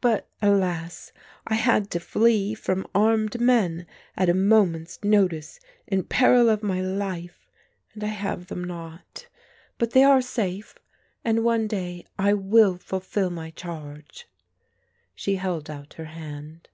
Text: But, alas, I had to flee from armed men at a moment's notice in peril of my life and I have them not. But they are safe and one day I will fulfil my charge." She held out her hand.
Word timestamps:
But, 0.00 0.30
alas, 0.40 1.12
I 1.46 1.56
had 1.56 1.90
to 1.90 2.00
flee 2.00 2.54
from 2.54 2.86
armed 2.94 3.38
men 3.38 3.86
at 4.16 4.30
a 4.30 4.32
moment's 4.32 4.98
notice 5.04 5.60
in 5.86 6.04
peril 6.04 6.48
of 6.48 6.62
my 6.62 6.80
life 6.80 7.46
and 7.92 8.02
I 8.02 8.06
have 8.06 8.46
them 8.46 8.64
not. 8.64 9.26
But 9.76 9.90
they 9.90 10.02
are 10.02 10.22
safe 10.22 10.78
and 11.26 11.44
one 11.44 11.66
day 11.66 12.06
I 12.18 12.32
will 12.32 12.78
fulfil 12.78 13.28
my 13.28 13.50
charge." 13.50 14.26
She 15.14 15.34
held 15.36 15.68
out 15.68 15.92
her 16.00 16.06
hand. 16.06 16.70